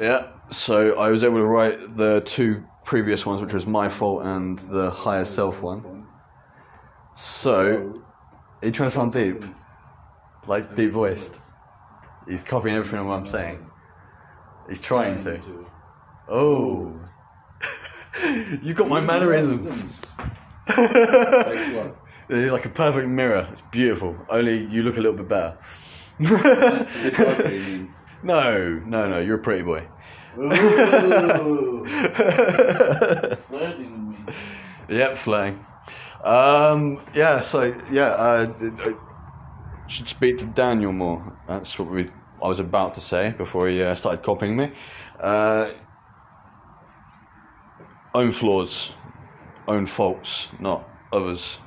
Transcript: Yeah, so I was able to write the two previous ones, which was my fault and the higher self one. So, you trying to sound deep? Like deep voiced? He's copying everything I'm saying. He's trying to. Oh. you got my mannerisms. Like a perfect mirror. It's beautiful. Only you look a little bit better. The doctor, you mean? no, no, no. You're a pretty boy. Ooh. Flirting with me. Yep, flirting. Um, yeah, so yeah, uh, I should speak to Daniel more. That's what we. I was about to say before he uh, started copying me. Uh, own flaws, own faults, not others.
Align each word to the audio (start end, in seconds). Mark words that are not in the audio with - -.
Yeah, 0.00 0.28
so 0.48 0.98
I 0.98 1.10
was 1.10 1.22
able 1.24 1.36
to 1.36 1.44
write 1.44 1.98
the 1.98 2.22
two 2.22 2.64
previous 2.86 3.26
ones, 3.26 3.42
which 3.42 3.52
was 3.52 3.66
my 3.66 3.86
fault 3.90 4.24
and 4.24 4.58
the 4.58 4.90
higher 4.90 5.26
self 5.26 5.60
one. 5.60 6.06
So, 7.14 8.02
you 8.62 8.70
trying 8.70 8.86
to 8.86 8.90
sound 8.90 9.12
deep? 9.12 9.44
Like 10.46 10.74
deep 10.74 10.92
voiced? 10.92 11.38
He's 12.26 12.42
copying 12.42 12.76
everything 12.76 13.10
I'm 13.10 13.26
saying. 13.26 13.66
He's 14.70 14.80
trying 14.80 15.18
to. 15.18 15.66
Oh. 16.30 16.98
you 18.62 18.72
got 18.72 18.88
my 18.88 19.00
mannerisms. 19.02 19.84
Like 22.32 22.64
a 22.64 22.68
perfect 22.68 23.08
mirror. 23.08 23.44
It's 23.50 23.60
beautiful. 23.60 24.16
Only 24.28 24.64
you 24.66 24.84
look 24.84 24.98
a 24.98 25.00
little 25.00 25.16
bit 25.16 25.26
better. 25.26 25.58
The 28.22 28.28
doctor, 28.28 28.68
you 28.68 28.74
mean? 28.74 28.90
no, 28.90 29.00
no, 29.02 29.08
no. 29.08 29.20
You're 29.20 29.36
a 29.36 29.42
pretty 29.42 29.62
boy. 29.62 29.86
Ooh. 30.38 31.84
Flirting 33.48 34.08
with 34.08 34.26
me. 34.26 34.34
Yep, 34.88 35.16
flirting. 35.16 35.64
Um, 36.24 37.00
yeah, 37.14 37.40
so 37.40 37.74
yeah, 37.90 38.08
uh, 38.08 38.52
I 38.60 39.88
should 39.88 40.08
speak 40.08 40.38
to 40.38 40.46
Daniel 40.46 40.92
more. 40.92 41.36
That's 41.46 41.78
what 41.78 41.90
we. 41.90 42.10
I 42.42 42.48
was 42.48 42.60
about 42.60 42.94
to 42.94 43.00
say 43.00 43.34
before 43.36 43.68
he 43.68 43.82
uh, 43.82 43.94
started 43.94 44.22
copying 44.22 44.56
me. 44.56 44.72
Uh, 45.18 45.70
own 48.14 48.32
flaws, 48.32 48.92
own 49.68 49.86
faults, 49.86 50.52
not 50.58 50.88
others. 51.12 51.60